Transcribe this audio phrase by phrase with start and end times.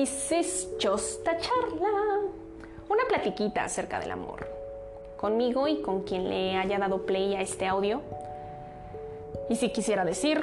[0.00, 1.90] This is just a charla.
[2.88, 4.48] Una platiquita acerca del amor.
[5.18, 8.00] Conmigo y con quien le haya dado play a este audio.
[9.50, 10.42] Y si quisiera decir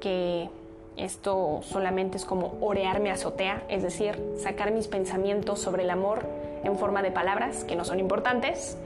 [0.00, 0.50] que
[0.96, 6.26] esto solamente es como orearme azotea, es decir, sacar mis pensamientos sobre el amor
[6.64, 8.76] en forma de palabras que no son importantes,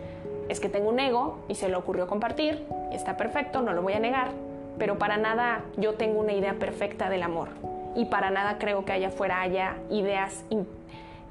[0.50, 3.80] es que tengo un ego y se le ocurrió compartir, y está perfecto, no lo
[3.80, 4.32] voy a negar,
[4.78, 8.92] pero para nada yo tengo una idea perfecta del amor y para nada creo que
[8.92, 10.44] allá afuera haya ideas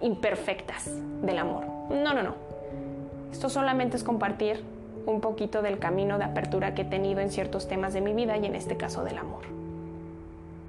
[0.01, 0.89] imperfectas
[1.21, 1.65] del amor.
[1.89, 2.35] No, no, no.
[3.31, 4.63] Esto solamente es compartir
[5.05, 8.37] un poquito del camino de apertura que he tenido en ciertos temas de mi vida
[8.37, 9.43] y en este caso del amor.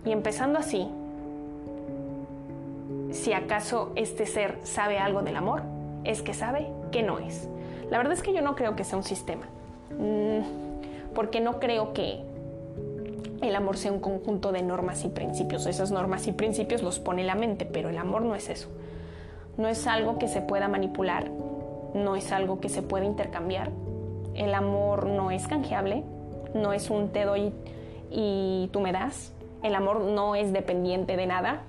[0.04, 0.88] Y empezando así,
[3.12, 5.62] si acaso este ser sabe algo del amor,
[6.04, 7.48] es que sabe que no es.
[7.90, 9.46] La verdad es que yo no creo que sea un sistema,
[9.98, 12.22] mm, porque no creo que
[13.42, 15.66] el amor sea un conjunto de normas y principios.
[15.66, 18.68] Esas normas y principios los pone la mente, pero el amor no es eso.
[19.56, 21.30] No es algo que se pueda manipular,
[21.94, 23.70] no es algo que se pueda intercambiar.
[24.34, 26.04] El amor no es canjeable,
[26.54, 27.52] no es un te doy
[28.10, 29.32] y tú me das.
[29.62, 31.62] El amor no es dependiente de nada.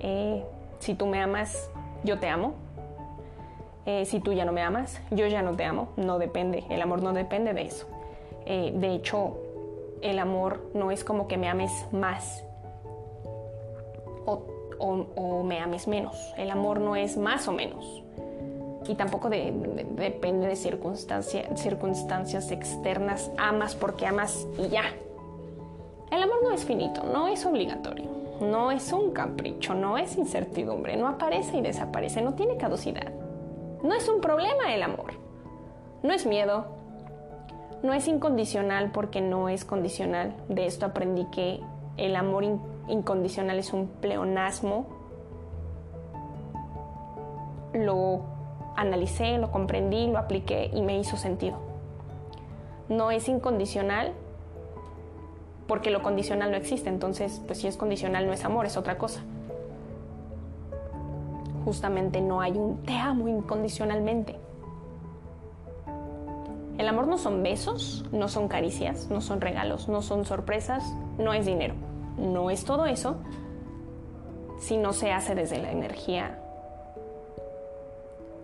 [0.00, 0.44] Eh,
[0.78, 1.70] si tú me amas,
[2.04, 2.54] yo te amo.
[3.86, 5.88] Eh, si tú ya no me amas, yo ya no te amo.
[5.96, 7.86] No depende, el amor no depende de eso.
[8.46, 9.38] Eh, de hecho,
[10.02, 12.44] el amor no es como que me ames más
[14.26, 16.32] o, me ames menos.
[16.36, 18.02] El amor no es más o menos.
[18.88, 23.30] Y tampoco depende de circunstancias externas.
[23.36, 24.84] Amas porque amas y ya.
[26.10, 28.08] El amor no es finito, no es obligatorio,
[28.40, 33.12] no es un capricho, no es incertidumbre, no aparece y desaparece, no tiene caducidad.
[33.84, 35.12] No es un problema el amor.
[36.02, 36.79] No es miedo,
[37.82, 40.34] no es incondicional porque no es condicional.
[40.48, 41.60] De esto aprendí que
[41.96, 42.44] el amor
[42.88, 44.86] incondicional es un pleonasmo.
[47.72, 48.22] Lo
[48.76, 51.56] analicé, lo comprendí, lo apliqué y me hizo sentido.
[52.88, 54.12] No es incondicional
[55.66, 56.90] porque lo condicional no existe.
[56.90, 59.22] Entonces, pues si es condicional no es amor, es otra cosa.
[61.64, 64.36] Justamente no hay un te amo incondicionalmente.
[66.80, 70.82] El amor no son besos, no son caricias, no son regalos, no son sorpresas,
[71.18, 71.74] no es dinero.
[72.16, 73.18] No es todo eso
[74.58, 76.38] si no se hace desde la energía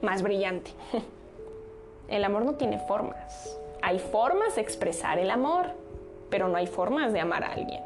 [0.02, 0.70] más brillante.
[2.08, 3.58] El amor no tiene formas.
[3.80, 5.70] Hay formas de expresar el amor,
[6.28, 7.82] pero no hay formas de amar a alguien.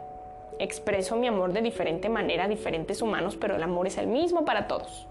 [0.59, 4.45] Expreso mi amor de diferente manera a diferentes humanos, pero el amor es el mismo
[4.45, 5.07] para todos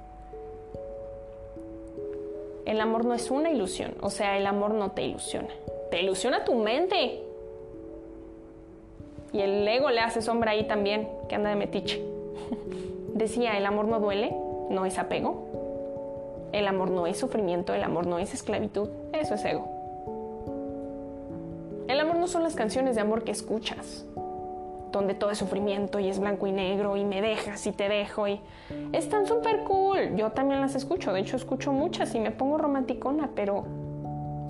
[2.70, 5.50] el amor no es una ilusión, o sea, el amor no te ilusiona,
[5.90, 7.24] te ilusiona tu mente.
[9.34, 12.00] Y el ego le hace sombra ahí también, que anda de metiche.
[13.16, 14.36] Decía, el amor no duele,
[14.70, 15.48] no es apego.
[16.52, 19.68] El amor no es sufrimiento, el amor no es esclavitud, eso es ego.
[21.88, 24.06] El amor no son las canciones de amor que escuchas,
[24.92, 28.28] donde todo es sufrimiento y es blanco y negro y me dejas y te dejo
[28.28, 28.42] y
[28.92, 30.16] están súper cool.
[30.16, 33.66] Yo también las escucho, de hecho escucho muchas y me pongo romanticona, pero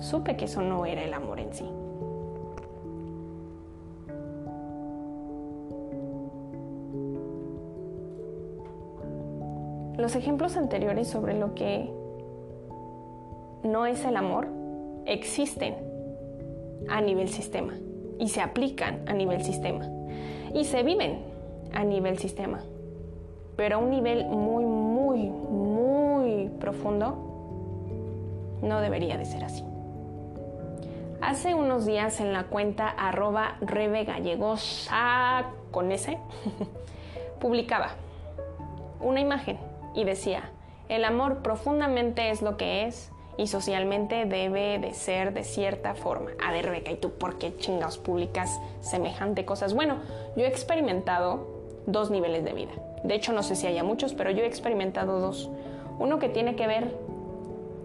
[0.00, 1.70] supe que eso no era el amor en sí.
[9.98, 11.92] Los ejemplos anteriores sobre lo que
[13.64, 14.48] no es el amor
[15.04, 15.74] existen
[16.88, 17.74] a nivel sistema
[18.18, 19.99] y se aplican a nivel sistema
[20.54, 21.24] y se viven
[21.72, 22.60] a nivel sistema,
[23.56, 27.30] pero a un nivel muy, muy, muy profundo
[28.62, 29.64] no debería de ser así.
[31.20, 34.06] Hace unos días en la cuenta arroba Rebe
[35.70, 36.18] con ese,
[37.40, 37.90] publicaba
[39.00, 39.58] una imagen
[39.94, 40.50] y decía,
[40.88, 46.32] el amor profundamente es lo que es y socialmente debe de ser de cierta forma.
[46.44, 49.72] A ver, Rebeca, ¿y tú por qué chingados publicas semejante cosas?
[49.72, 49.96] Bueno,
[50.36, 51.46] yo he experimentado
[51.86, 52.72] dos niveles de vida.
[53.02, 55.48] De hecho, no sé si haya muchos, pero yo he experimentado dos.
[55.98, 56.94] Uno que tiene que ver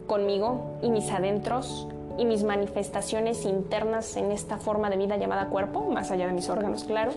[0.07, 1.87] conmigo y mis adentros
[2.17, 6.49] y mis manifestaciones internas en esta forma de vida llamada cuerpo, más allá de mis
[6.49, 7.13] órganos, claro.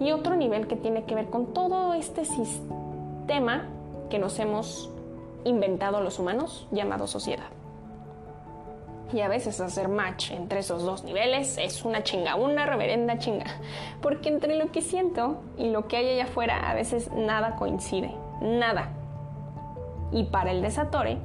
[0.00, 3.68] Y otro nivel que tiene que ver con todo este sistema
[4.08, 4.91] que nos hemos
[5.44, 7.50] inventado los humanos llamado sociedad.
[9.12, 13.44] Y a veces hacer match entre esos dos niveles es una chinga, una reverenda chinga.
[14.00, 18.14] Porque entre lo que siento y lo que hay allá afuera a veces nada coincide,
[18.40, 18.90] nada.
[20.12, 21.18] Y para el desatore,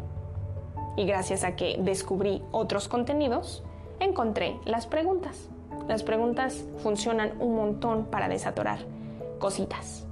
[0.98, 3.64] y gracias a que descubrí otros contenidos,
[4.00, 5.50] encontré las preguntas.
[5.88, 8.80] Las preguntas funcionan un montón para desatorar
[9.40, 10.06] cositas.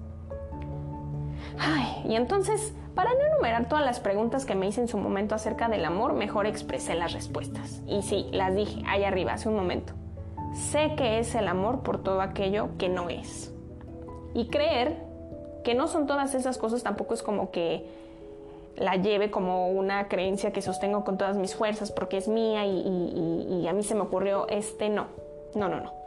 [1.57, 5.35] Ay, y entonces, para no enumerar todas las preguntas que me hice en su momento
[5.35, 7.81] acerca del amor, mejor expresé las respuestas.
[7.85, 9.93] Y sí, las dije ahí arriba hace un momento.
[10.53, 13.53] Sé que es el amor por todo aquello que no es.
[14.33, 14.97] Y creer
[15.65, 17.85] que no son todas esas cosas tampoco es como que
[18.77, 23.65] la lleve como una creencia que sostengo con todas mis fuerzas porque es mía y,
[23.67, 25.07] a mí se me ocurrió este no.
[25.53, 26.04] No, no, no.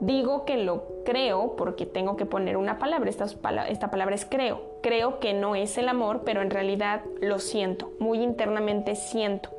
[0.00, 3.10] Digo que lo creo porque tengo que poner una palabra.
[3.10, 4.62] Esta, palabra es creo.
[4.80, 7.92] Creo que no es el amor, pero en realidad lo siento.
[7.98, 9.50] Muy internamente siento.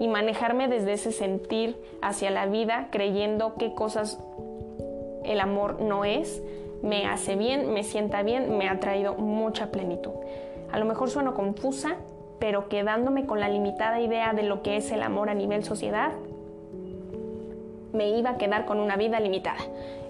[0.00, 4.18] Y manejarme desde ese sentir hacia la vida, creyendo qué cosas
[5.24, 6.42] el amor no es,
[6.82, 10.10] me hace bien, me sienta bien, me ha traído mucha plenitud.
[10.72, 11.96] A lo mejor sueno confusa,
[12.40, 16.12] pero quedándome con la limitada idea de lo que es el amor a nivel sociedad,
[17.94, 19.60] me iba a quedar con una vida limitada.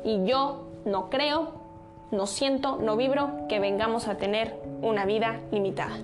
[0.02, 1.52] Y yo no creo,
[2.10, 5.96] no siento, no vibro que vengamos a tener una vida limitada.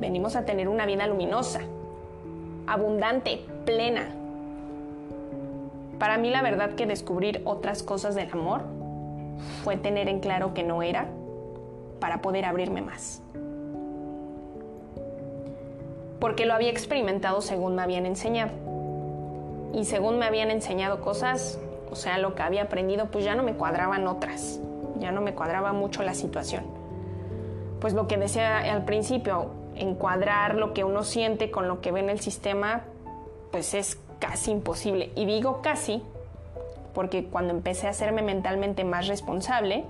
[0.00, 1.60] venimos a tener una vida luminosa,
[2.66, 4.08] abundante, plena.
[5.98, 8.62] Para mí la verdad que descubrir otras cosas del amor
[9.64, 11.06] fue tener en claro que no era
[12.00, 13.22] para poder abrirme más.
[16.20, 18.52] Porque lo había experimentado según me habían enseñado.
[19.74, 21.58] Y según me habían enseñado cosas,
[21.90, 24.60] o sea, lo que había aprendido, pues ya no me cuadraban otras.
[24.98, 26.64] Ya no me cuadraba mucho la situación.
[27.80, 32.00] Pues lo que decía al principio, encuadrar lo que uno siente con lo que ve
[32.00, 32.84] en el sistema,
[33.52, 35.10] pues es casi imposible.
[35.14, 36.02] Y digo casi
[36.94, 39.84] porque cuando empecé a hacerme mentalmente más responsable,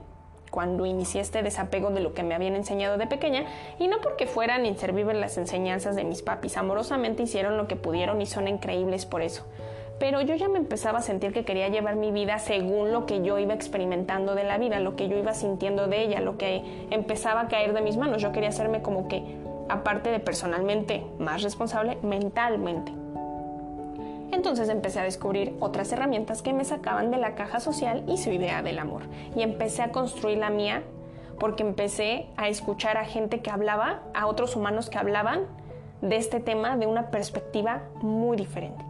[0.57, 3.45] cuando inicié este desapego de lo que me habían enseñado de pequeña
[3.79, 8.23] y no porque fueran inservibles las enseñanzas de mis papis, amorosamente hicieron lo que pudieron
[8.23, 9.45] y son increíbles por eso.
[9.99, 13.21] Pero yo ya me empezaba a sentir que quería llevar mi vida según lo que
[13.23, 16.63] yo iba experimentando de la vida, lo que yo iba sintiendo de ella, lo que
[16.91, 18.23] empezaba a caer de mis manos.
[18.23, 19.23] Yo quería hacerme como que,
[19.69, 22.93] aparte de personalmente, más responsable mentalmente.
[24.37, 28.31] Entonces empecé a descubrir otras herramientas que me sacaban de la caja social y su
[28.31, 29.05] idea del amor.
[29.35, 30.83] Y empecé a construir la mía
[31.41, 35.47] porque empecé a escuchar a gente que hablaba, a otros humanos que hablaban
[36.03, 38.85] de este tema de una perspectiva muy diferente.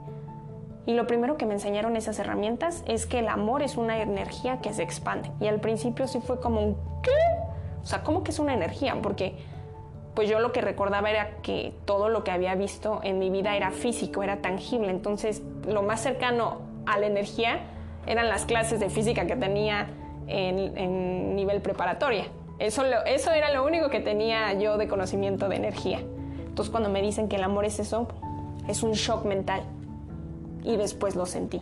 [0.84, 4.60] Y lo primero que me enseñaron esas herramientas es que el amor es una energía
[4.60, 5.30] que se expande.
[5.40, 7.10] Y al principio sí fue como un ¿qué?
[7.84, 8.96] O sea, ¿cómo que es una energía?
[9.00, 9.36] Porque
[10.16, 13.54] pues yo lo que recordaba era que todo lo que había visto en mi vida
[13.54, 14.88] era físico, era tangible.
[14.88, 17.60] Entonces, lo más cercano a la energía
[18.06, 19.88] eran las clases de física que tenía
[20.26, 22.24] en, nivel preparatoria.
[22.58, 25.98] Eso, eso era lo único que tenía yo de conocimiento de energía.
[26.46, 28.08] Entonces, cuando me dicen que el amor es eso,
[28.68, 29.64] es un shock mental.
[30.64, 31.60] Y después lo sentí.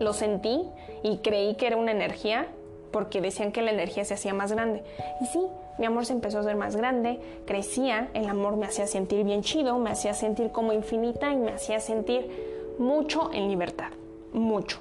[0.00, 0.62] Lo sentí
[1.02, 2.48] y creí que era una energía
[2.94, 4.84] porque decían que la energía se hacía más grande.
[5.20, 5.44] Y sí,
[5.78, 9.42] mi amor se empezó a hacer más grande, crecía, el amor me hacía sentir bien
[9.42, 12.30] chido, me hacía sentir como infinita y me hacía sentir
[12.78, 13.88] mucho en libertad,
[14.32, 14.78] mucho.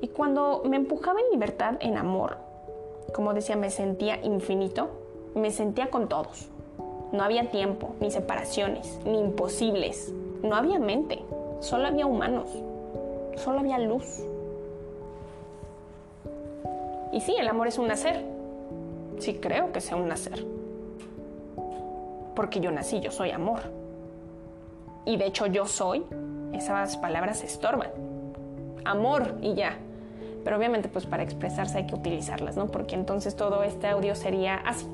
[0.00, 2.36] Y cuando me empujaba en libertad, en amor,
[3.12, 4.88] como decía, me sentía infinito,
[5.34, 6.48] me sentía con todos.
[7.10, 10.12] No había tiempo, ni separaciones, ni imposibles.
[10.44, 11.24] No había mente,
[11.58, 12.48] solo había humanos,
[13.34, 14.24] solo había luz.
[17.12, 18.24] Y sí, el amor es un nacer.
[19.18, 20.44] Sí creo que sea un nacer.
[22.34, 23.60] Porque yo nací, yo soy amor.
[25.04, 26.04] Y de hecho yo soy,
[26.52, 27.90] esas palabras estorban.
[28.84, 29.76] Amor y ya.
[30.42, 32.66] Pero obviamente pues para expresarse hay que utilizarlas, ¿no?
[32.66, 34.88] Porque entonces todo este audio sería así.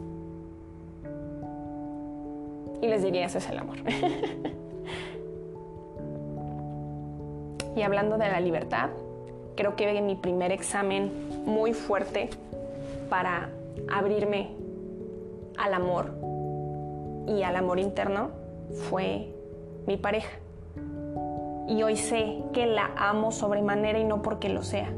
[2.83, 3.77] Y les diría, eso es el amor.
[7.77, 8.91] y hablando de la libertad,
[9.59, 11.11] creo que mi primer examen
[11.45, 12.31] muy fuerte
[13.11, 13.51] para
[13.93, 14.53] abrirme
[15.59, 16.15] al amor
[17.27, 18.31] y al amor interno
[18.89, 19.35] fue
[19.89, 20.31] mi pareja.
[21.67, 24.93] Y hoy sé que la amo sobremanera y no porque lo sea.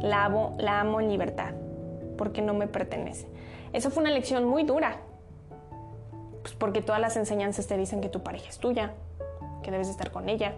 [0.00, 1.52] La amo, la amo en libertad,
[2.16, 3.26] porque no me pertenece.
[3.74, 5.00] Eso fue una lección muy dura,
[6.40, 8.94] pues porque todas las enseñanzas te dicen que tu pareja es tuya,
[9.62, 10.54] que debes estar con ella,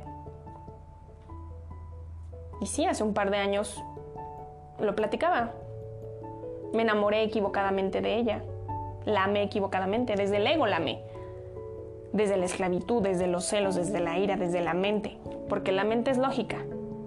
[2.60, 3.82] y sí, hace un par de años
[4.78, 5.52] lo platicaba.
[6.72, 8.42] Me enamoré equivocadamente de ella.
[9.04, 10.14] La amé equivocadamente.
[10.16, 11.00] Desde el ego la amé.
[12.12, 15.18] Desde la esclavitud, desde los celos, desde la ira, desde la mente.
[15.48, 16.58] Porque la mente es lógica.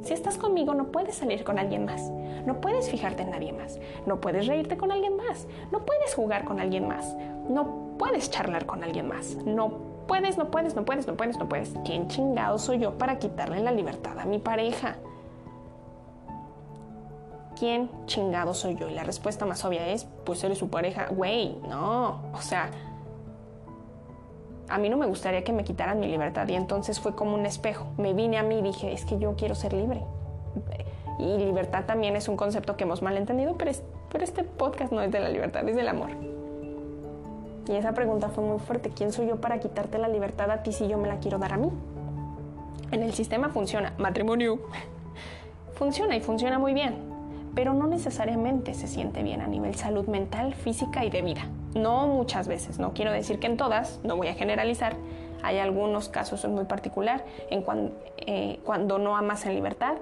[0.02, 2.10] Si estás conmigo no puedes salir con alguien más.
[2.46, 3.80] No puedes fijarte en nadie más.
[4.06, 5.48] No puedes reírte con alguien más.
[5.72, 7.16] No puedes jugar con alguien más.
[7.50, 9.36] No puedes charlar con alguien más.
[9.46, 9.72] No
[10.08, 11.74] puedes, no puedes, no puedes, no puedes, no puedes.
[11.86, 14.96] ¿Quién chingado soy yo para quitarle la libertad a mi pareja?
[17.60, 18.90] ¿Quién chingado soy yo?
[18.90, 21.08] Y la respuesta más obvia es, pues eres su pareja.
[21.10, 22.22] Güey, no.
[22.34, 22.72] O sea,
[24.70, 26.48] a mí no me gustaría que me quitaran mi libertad.
[26.48, 27.88] Y entonces fue como un espejo.
[27.98, 30.02] Me vine a mí y dije, es que yo quiero ser libre.
[31.20, 33.72] Y libertad también es un concepto que hemos malentendido, pero,
[34.10, 36.12] pero este podcast no es de la libertad, es del amor.
[37.68, 38.90] Y esa pregunta fue muy fuerte.
[38.90, 41.54] ¿Quién soy yo para quitarte la libertad a ti si yo me la quiero dar
[41.54, 41.70] a mí?
[42.92, 43.94] En el sistema funciona.
[43.98, 44.60] Matrimonio.
[45.74, 47.09] Funciona y funciona muy bien.
[47.60, 51.42] Pero no necesariamente se siente bien a nivel salud mental, física y de vida.
[51.76, 52.80] No muchas veces.
[52.80, 54.96] No quiero decir que en todas, no voy a generalizar.
[55.44, 59.96] Hay algunos casos en muy particular en cuando, eh, cuando no amas en libertad,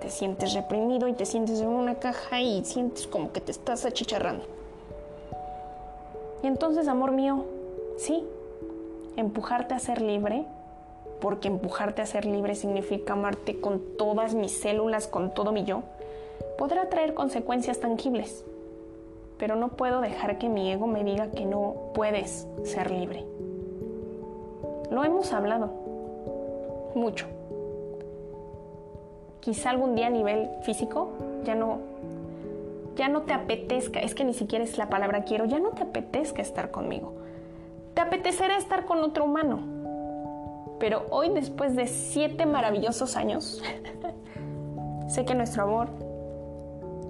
[0.00, 3.84] te sientes reprimido y te sientes en una caja y sientes como que te estás
[3.84, 4.44] achicharrando.
[6.42, 7.44] Y entonces, amor mío,
[7.98, 8.24] sí,
[9.14, 10.44] empujarte a ser libre,
[11.20, 15.84] porque empujarte a ser libre significa amarte con todas mis células, con todo mi yo,
[16.60, 18.44] podrá traer consecuencias tangibles.
[19.38, 23.24] Pero no puedo dejar que mi ego me diga que no puedes ser libre.
[24.90, 25.70] Lo hemos hablado
[26.94, 27.26] mucho.
[29.40, 31.12] Quizá algún día a nivel físico
[31.44, 31.78] ya no
[32.94, 35.84] ya no te apetezca, es que ni siquiera es la palabra quiero, ya no te
[35.84, 37.14] apetezca estar conmigo.
[37.94, 39.60] Te apetecerá estar con otro humano.
[40.78, 43.62] Pero hoy, después de siete maravillosos años,
[45.08, 46.09] sé que nuestro amor,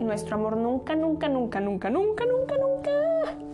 [0.00, 2.90] nuestro amor nunca, nunca, nunca, nunca, nunca, nunca, nunca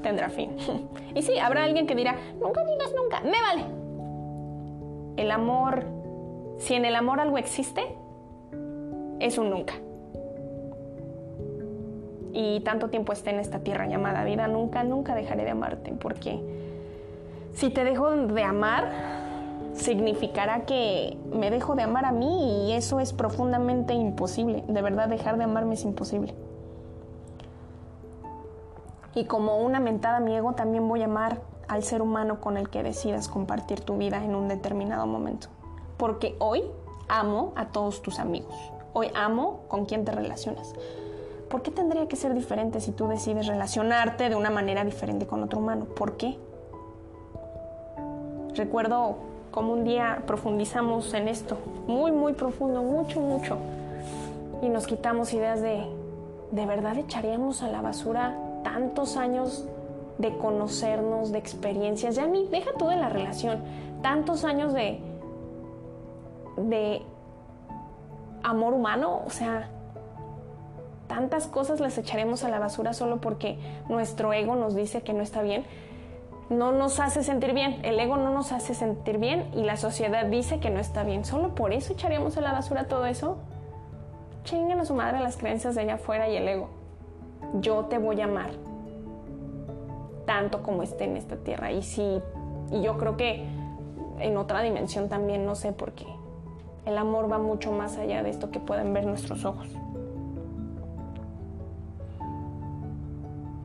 [0.03, 0.57] tendrá fin.
[1.15, 3.65] y sí, habrá alguien que dirá, nunca digas nunca, me vale.
[5.17, 5.85] El amor,
[6.59, 7.83] si en el amor algo existe,
[9.19, 9.75] es un nunca
[12.39, 16.39] y tanto tiempo esté en esta tierra llamada vida, nunca, nunca dejaré de amarte, porque
[17.55, 19.26] si te dejo de amar,
[19.77, 24.65] significará que me dejo de amar a mí y eso es profundamente imposible.
[24.69, 26.35] De verdad, dejar de amarme es imposible.
[29.15, 32.57] Y como una mentada a mi ego, también voy a amar al ser humano con
[32.57, 35.49] el que decidas compartir tu vida en un determinado momento.
[35.97, 36.63] Porque hoy
[37.09, 38.55] amo a todos tus amigos.
[38.93, 40.75] Hoy amo con quien te relacionas.
[41.49, 45.43] ¿Por qué tendría que ser diferente si tú decides relacionarte de una manera diferente con
[45.43, 45.85] otro humano?
[45.85, 46.39] ¿Por qué?
[48.55, 49.17] Recuerdo
[49.57, 53.57] como un día profundizamos en esto, muy, muy profundo, mucho, mucho,
[54.61, 55.83] y nos quitamos ideas de,
[56.51, 59.67] ¿de verdad echaríamos a la basura tantos años
[60.19, 62.17] de conocernos, de experiencias?
[62.17, 63.63] Ya ni, deja tú de la relación,
[64.03, 65.01] tantos años de,
[66.59, 67.01] de
[68.43, 69.71] amor humano, o sea,
[71.09, 73.59] tantas cosas las echaremos a la basura solo porque
[73.89, 75.65] nuestro ego nos dice que no está bien.
[76.49, 80.27] No nos hace sentir bien, el ego no nos hace sentir bien y la sociedad
[80.27, 81.25] dice que no está bien.
[81.25, 83.39] Solo por eso echaríamos a la basura todo eso.
[84.45, 86.69] Chingan a su madre las creencias de allá afuera y el ego.
[87.61, 88.51] Yo te voy a amar
[90.25, 91.73] tanto como esté en esta tierra.
[91.73, 92.21] Y sí,
[92.71, 93.45] y yo creo que
[94.19, 96.07] en otra dimensión también, no sé por qué.
[96.85, 99.69] El amor va mucho más allá de esto que pueden ver nuestros ojos.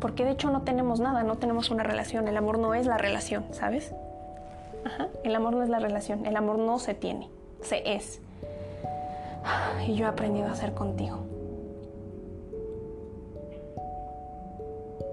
[0.02, 2.98] Porque de hecho no tenemos nada, no tenemos una relación, el amor no es la
[2.98, 3.94] relación, ¿sabes?
[5.24, 7.30] El amor no es la relación, el amor no se tiene,
[7.62, 8.20] se es.
[9.88, 11.20] Y yo he aprendido a ser contigo.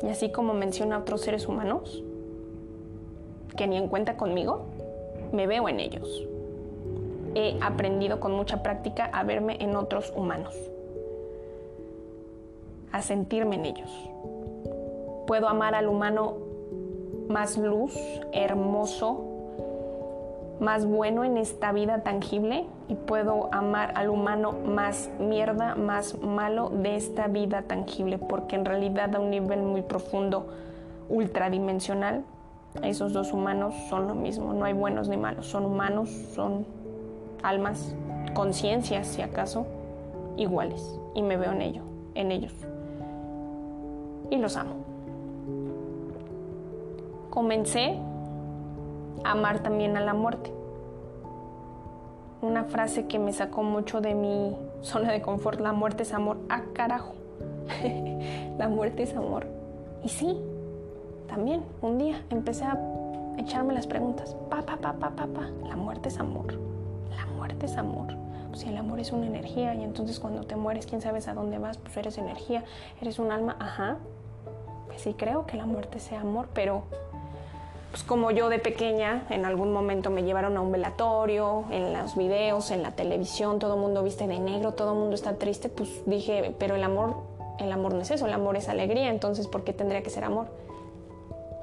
[0.03, 2.03] Y así como menciona a otros seres humanos,
[3.57, 4.67] que ni en cuenta conmigo,
[5.33, 6.27] me veo en ellos.
[7.35, 10.55] He aprendido con mucha práctica a verme en otros humanos,
[12.91, 13.91] a sentirme en ellos
[15.29, 16.39] puedo amar al humano
[17.29, 17.95] más luz,
[18.33, 19.27] hermoso,
[20.59, 26.71] más bueno en esta vida tangible y puedo amar al humano más mierda, más malo
[26.71, 30.47] de esta vida tangible, porque en realidad a un nivel muy profundo,
[31.11, 32.25] ultradimensional,
[32.83, 36.65] esos dos humanos son lo mismo, no hay buenos ni malos, son humanos, son
[37.43, 37.95] almas,
[38.33, 39.67] conciencias si acaso,
[40.39, 40.99] iguales.
[41.15, 41.83] Y me veo en ello,
[42.15, 42.55] en ellos.
[44.31, 44.88] Y los amo
[47.31, 47.99] comencé
[49.25, 50.53] a amar también a la muerte.
[52.41, 56.39] Una frase que me sacó mucho de mi zona de confort, la muerte es amor.
[56.49, 57.15] Ah, carajo.
[58.59, 59.47] la muerte es amor.
[60.05, 60.39] Y sí,
[61.27, 62.79] también un día empecé a
[63.37, 64.37] echarme las preguntas.
[64.49, 65.49] Pa, pa, pa, pa, pa, pa.
[65.69, 66.55] La muerte es amor.
[67.17, 68.15] La muerte es amor.
[68.55, 71.59] Si el amor es una energía y entonces cuando te mueres, quién sabes a dónde
[71.59, 72.65] vas, pues eres energía,
[73.01, 73.57] eres un alma.
[73.61, 73.99] Ajá.
[74.87, 76.85] Pues sí creo que la muerte sea amor, pero
[77.91, 82.17] pues como yo de pequeña, en algún momento me llevaron a un velatorio, en los
[82.17, 85.69] videos, en la televisión, todo el mundo viste de negro, todo el mundo está triste,
[85.69, 87.17] pues dije, pero el amor
[87.59, 90.25] el amor no es eso, el amor es alegría, entonces ¿por qué tendría que ser
[90.25, 90.47] amor?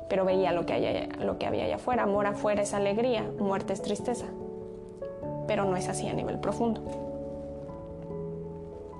[0.10, 3.82] Pero veía lo que, lo que había allá afuera, amor afuera es alegría, muerte es
[3.82, 4.26] tristeza,
[5.48, 6.82] pero no es así a nivel profundo.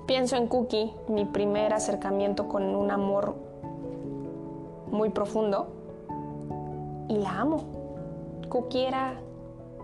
[0.06, 3.34] Pienso en Cookie, mi primer acercamiento con un amor
[4.90, 5.68] muy profundo,
[7.08, 7.64] y la amo.
[8.48, 9.14] Cookie era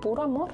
[0.01, 0.53] puro amor.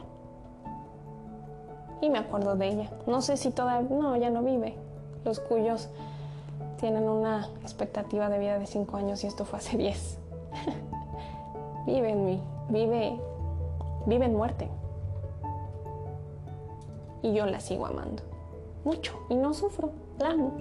[2.00, 2.90] Y me acuerdo de ella.
[3.06, 4.76] No sé si todavía, no, ya no vive.
[5.24, 5.88] Los cuyos
[6.78, 10.18] tienen una expectativa de vida de 5 años y esto fue hace 10.
[11.86, 13.18] vive en mí, vive,
[14.06, 14.68] vive en muerte.
[17.22, 18.22] Y yo la sigo amando.
[18.84, 19.18] Mucho.
[19.28, 20.52] Y no sufro, la amo.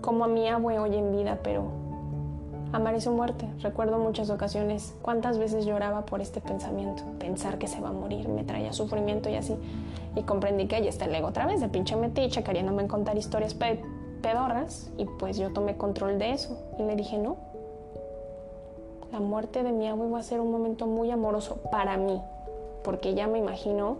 [0.00, 1.77] Como a mi abue hoy en vida, pero
[2.70, 3.48] Amaré su muerte.
[3.62, 7.02] Recuerdo muchas ocasiones cuántas veces lloraba por este pensamiento.
[7.18, 9.56] Pensar que se va a morir me traía sufrimiento y así.
[10.14, 13.54] Y comprendí que ahí está el ego otra vez, de pinche metiche, queriéndome contar historias
[13.54, 14.90] pedorras.
[14.98, 16.58] Y pues yo tomé control de eso.
[16.78, 17.36] Y le dije, no.
[19.12, 22.20] La muerte de mi abuelo va a ser un momento muy amoroso para mí.
[22.84, 23.96] Porque ya me imagino,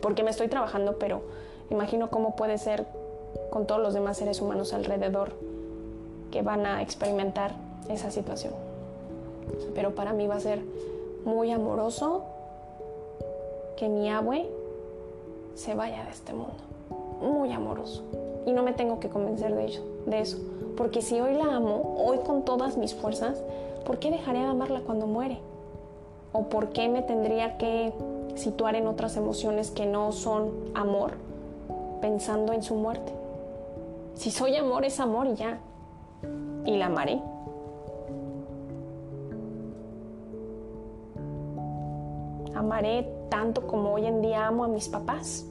[0.00, 1.22] porque me estoy trabajando, pero
[1.70, 2.86] imagino cómo puede ser
[3.50, 5.32] con todos los demás seres humanos alrededor
[6.30, 8.52] que van a experimentar esa situación.
[9.74, 10.60] Pero para mí va a ser
[11.24, 12.22] muy amoroso
[13.76, 14.48] que mi abue
[15.54, 16.54] se vaya de este mundo.
[17.20, 18.02] Muy amoroso.
[18.46, 20.38] Y no me tengo que convencer de, ello, de eso.
[20.76, 23.42] Porque si hoy la amo, hoy con todas mis fuerzas,
[23.84, 25.38] ¿por qué dejaré de amarla cuando muere?
[26.32, 27.92] ¿O por qué me tendría que
[28.34, 31.12] situar en otras emociones que no son amor,
[32.00, 33.12] pensando en su muerte?
[34.14, 35.58] Si soy amor, es amor y ya.
[36.64, 37.20] Y la amaré.
[42.62, 45.46] Amaré tanto como hoy en día amo a mis papás.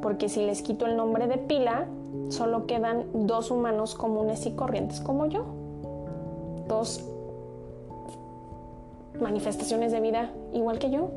[0.00, 1.86] Porque si les quito el nombre de pila,
[2.28, 5.44] solo quedan dos humanos comunes y corrientes como yo.
[6.68, 7.04] Dos
[9.20, 11.10] manifestaciones de vida igual que yo.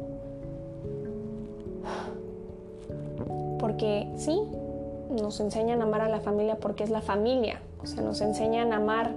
[3.60, 4.42] Porque sí,
[5.10, 7.62] nos enseñan a amar a la familia porque es la familia.
[7.82, 9.12] O sea, nos enseñan a amar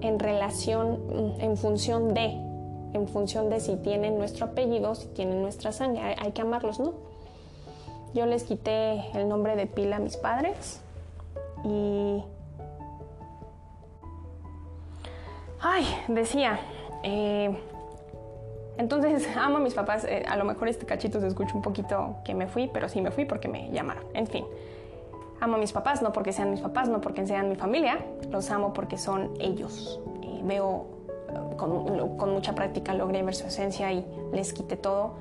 [0.00, 0.98] en relación,
[1.40, 2.47] en función de,
[2.92, 6.16] en función de si tienen nuestro apellido, si tienen nuestra sangre.
[6.18, 6.94] Hay, que amarlos, ¿no?
[8.14, 10.80] Yo les quité el nombre de pila a mis padres
[11.64, 12.22] y...
[15.60, 16.60] Ay, decía,
[17.02, 17.56] eh,
[18.78, 22.16] entonces amo a mis papás, eh, a lo mejor este cachito se escucha un poquito
[22.24, 24.44] que me fui, pero sí me fui porque me llamaron, en fin.
[25.40, 27.98] Amo a mis papás, no porque sean mis papás, no porque sean mi familia,
[28.30, 30.00] los amo porque son ellos.
[30.22, 30.97] Eh, veo
[31.56, 35.14] con, mucha práctica logré ver su esencia y les quité todo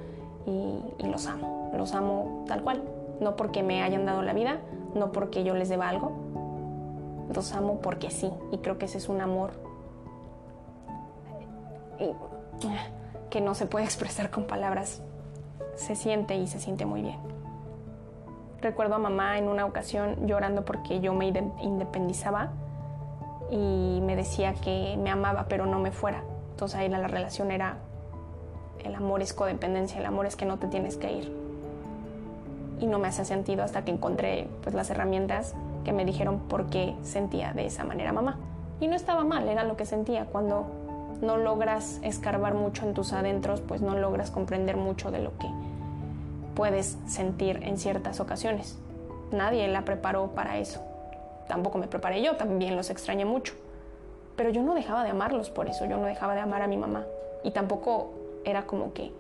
[0.45, 1.71] y, los amo.
[1.75, 2.83] Los amo tal cual.
[3.19, 4.59] No porque me hayan dado la vida,
[4.93, 6.11] no porque yo les deba algo.
[7.33, 8.31] Los amo porque sí.
[8.51, 9.51] Y creo que ese es un amor
[13.29, 15.01] que no se puede expresar con palabras.
[15.75, 17.17] Se siente y se siente muy bien.
[18.61, 22.51] Recuerdo a mamá en una ocasión llorando porque yo me independizaba
[23.49, 26.23] y me decía que me amaba pero no me fuera.
[26.51, 27.77] Entonces ahí la, relación era,
[28.83, 31.31] el amor es codependencia, el amor es que no te tienes que ir.
[32.79, 36.67] Y no me hacía sentido hasta que encontré pues, las herramientas que me dijeron por
[36.67, 38.37] qué sentía de esa manera mamá.
[38.79, 40.25] Y no estaba mal, era lo que sentía.
[40.25, 40.65] Cuando
[41.21, 45.47] no logras escarbar mucho en tus adentros, pues no logras comprender mucho de lo que
[46.55, 48.77] puedes sentir en ciertas ocasiones.
[49.31, 50.86] Nadie la preparó para eso
[51.47, 53.53] tampoco me preparé yo, también los extrañé mucho.
[54.35, 56.77] Pero yo no dejaba de amarlos por eso, yo no dejaba de amar a mi
[56.77, 57.05] mamá.
[57.43, 58.11] Y tampoco
[58.45, 59.11] era como que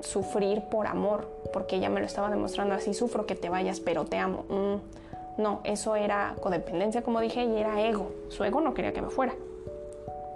[0.00, 4.04] sufrir por amor, porque ella me lo estaba demostrando así, sufro que te vayas, pero
[4.04, 4.44] te amo.
[4.48, 8.12] Mm, no, eso era codependencia, como dije, y era ego.
[8.28, 9.34] Su ego no quería que me fuera.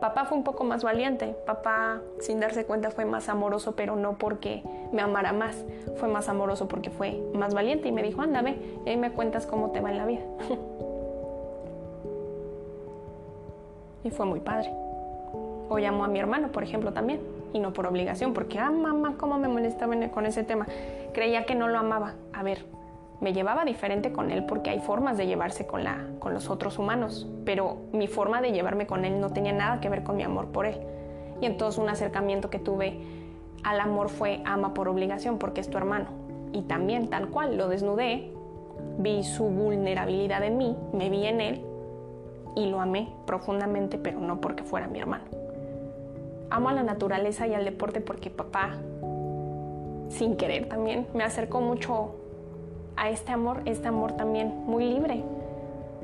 [0.02, 1.36] Papá fue un poco más valiente.
[1.46, 5.64] Papá, sin darse cuenta, fue más amoroso, pero no porque me amara más.
[5.98, 9.12] Fue más amoroso porque fue más valiente y me dijo, anda, ve, y ahí me
[9.12, 10.22] cuentas cómo te va en la vida.
[14.02, 14.72] y fue muy padre.
[15.68, 17.20] Hoy amo a mi hermano, por ejemplo, también.
[17.52, 20.66] Y no por obligación, porque, ah, mamá, cómo me molestaba con ese tema.
[21.12, 22.14] Creía que no lo amaba.
[22.32, 22.64] A ver,
[23.22, 26.78] me llevaba diferente con él porque hay formas de llevarse con, la, con los otros
[26.80, 30.24] humanos, pero mi forma de llevarme con él no tenía nada que ver con mi
[30.24, 30.76] amor por él.
[31.40, 33.00] Y entonces un acercamiento que tuve
[33.62, 36.06] al amor fue ama por obligación porque es tu hermano.
[36.52, 38.32] Y también tal cual, lo desnudé,
[38.98, 41.62] vi su vulnerabilidad en mí, me vi en él
[42.56, 45.24] y lo amé profundamente, pero no porque fuera mi hermano.
[46.50, 48.78] Amo a la naturaleza y al deporte porque papá,
[50.08, 52.16] sin querer también, me acercó mucho
[52.96, 55.22] a este amor, este amor también muy libre.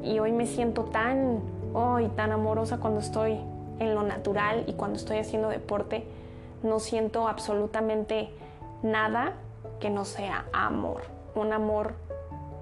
[0.02, 1.40] Y hoy me siento tan,
[1.74, 3.38] hoy tan amorosa cuando estoy
[3.78, 6.04] en lo natural y cuando estoy haciendo deporte.
[6.62, 8.30] No siento absolutamente
[8.82, 9.34] nada
[9.80, 11.02] que no sea amor.
[11.34, 11.94] Un amor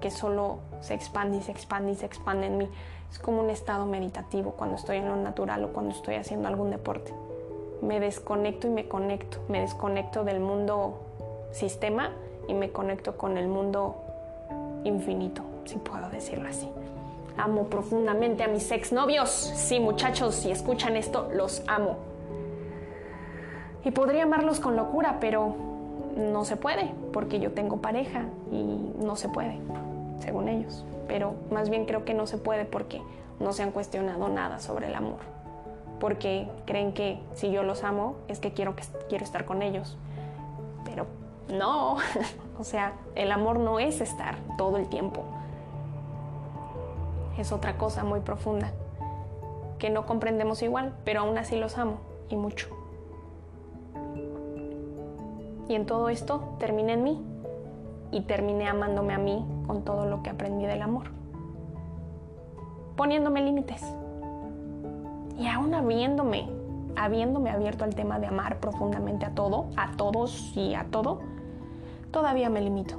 [0.01, 2.69] que solo se expande y se expande y se expande en mí.
[3.11, 6.71] Es como un estado meditativo cuando estoy en lo natural o cuando estoy haciendo algún
[6.71, 7.13] deporte.
[7.81, 9.39] Me desconecto y me conecto.
[9.47, 10.99] Me desconecto del mundo
[11.51, 12.11] sistema
[12.47, 13.95] y me conecto con el mundo
[14.83, 16.69] infinito, si puedo decirlo así.
[17.37, 19.29] Amo profundamente a mis exnovios.
[19.29, 21.97] Sí, muchachos, si escuchan esto, los amo.
[23.85, 25.55] Y podría amarlos con locura, pero
[26.17, 29.59] no se puede, porque yo tengo pareja y no se puede,
[30.19, 30.83] según ellos.
[31.07, 33.01] Pero más bien creo que no se puede porque
[33.39, 35.19] no se han cuestionado nada sobre el amor.
[35.99, 39.97] Porque creen que si yo los amo es que quiero, que, quiero estar con ellos.
[41.49, 41.97] No,
[42.59, 45.23] o sea, el amor no es estar todo el tiempo.
[47.37, 48.71] Es otra cosa muy profunda
[49.79, 51.97] que no comprendemos igual, pero aún así los amo
[52.29, 52.67] y mucho.
[55.69, 57.21] Y en todo esto terminé en mí
[58.11, 61.11] y terminé amándome a mí con todo lo que aprendí del amor.
[62.95, 63.83] Poniéndome límites.
[65.37, 66.49] Y aún habiéndome,
[66.95, 71.19] habiéndome abierto al tema de amar profundamente a todo, a todos y a todo,
[72.17, 72.95] todavía me limito.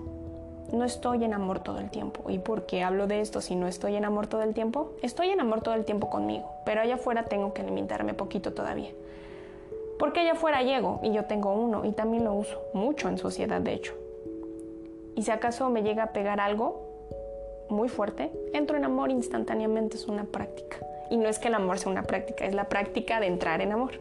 [0.72, 2.30] No estoy en amor todo el tiempo.
[2.30, 4.92] ¿Y por qué hablo de esto si no estoy en amor todo el tiempo?
[5.02, 8.90] Estoy en amor todo el tiempo conmigo, pero allá afuera tengo que limitarme poquito todavía.
[9.98, 13.60] Porque allá afuera llego y yo tengo uno y también lo uso mucho en sociedad,
[13.60, 13.92] de hecho.
[15.16, 16.86] Y si acaso me llega a pegar algo
[17.68, 20.76] muy fuerte, entro en amor instantáneamente, es una práctica.
[21.10, 23.72] Y no es que el amor sea una práctica, es la práctica de entrar en
[23.72, 23.94] amor.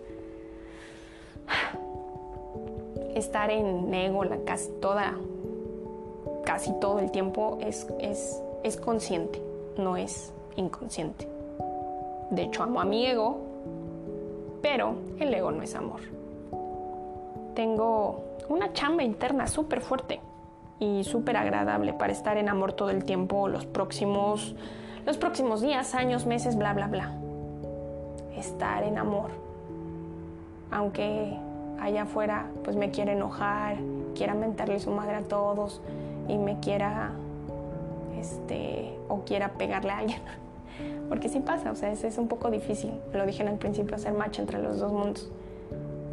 [3.17, 5.15] Estar en ego la casi toda,
[6.45, 9.41] casi todo el tiempo es, es, es consciente,
[9.75, 11.27] no es inconsciente.
[12.29, 13.39] De hecho, amo a mi ego,
[14.61, 16.01] pero el ego no es amor.
[17.55, 20.21] Tengo una chamba interna súper fuerte
[20.79, 24.55] y súper agradable para estar en amor todo el tiempo, los próximos,
[25.07, 27.15] los próximos días, años, meses, bla, bla, bla.
[28.35, 29.31] Estar en amor.
[30.69, 31.46] Aunque
[31.79, 33.77] allá afuera pues me quiera enojar,
[34.15, 35.81] quiera mentarle su madre a todos
[36.27, 37.11] y me quiera,
[38.19, 40.21] este, o quiera pegarle a alguien.
[41.09, 44.13] Porque sí pasa, o sea, es, es un poco difícil, lo dije el principio, hacer
[44.13, 45.31] match entre los dos mundos.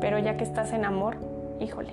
[0.00, 1.16] Pero ya que estás en amor,
[1.60, 1.90] híjole,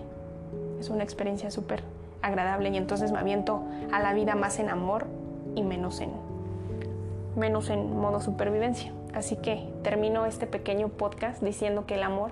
[0.79, 1.83] es una experiencia súper
[2.21, 5.05] agradable y entonces me aviento a la vida más en amor
[5.55, 6.11] y menos en,
[7.35, 8.91] menos en modo supervivencia.
[9.13, 12.31] Así que termino este pequeño podcast diciendo que el amor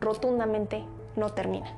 [0.00, 0.84] rotundamente
[1.16, 1.72] no termina.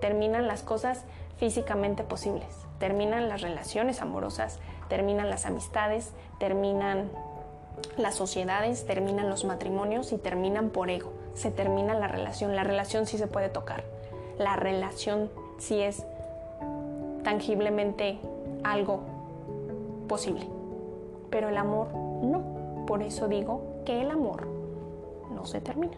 [0.00, 1.04] Terminan las cosas
[1.36, 2.46] físicamente posibles,
[2.78, 7.10] terminan las relaciones amorosas, terminan las amistades, terminan
[7.96, 11.12] las sociedades, terminan los matrimonios y terminan por ego.
[11.34, 12.54] Se termina la relación.
[12.54, 13.84] La relación sí se puede tocar.
[14.38, 16.04] La relación sí es
[17.24, 18.18] tangiblemente
[18.62, 19.00] algo
[20.08, 20.46] posible.
[21.30, 22.84] Pero el amor no.
[22.86, 24.46] Por eso digo que el amor
[25.34, 25.96] no se termina.